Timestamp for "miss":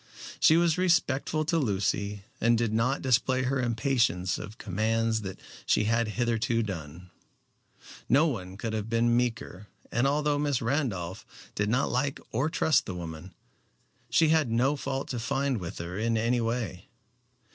10.39-10.59